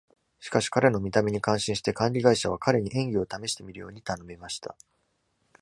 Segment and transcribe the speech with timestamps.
[0.39, 4.75] しかし、彼の見た目に感心して、管理会社は彼に演技を試してみるように頼みました。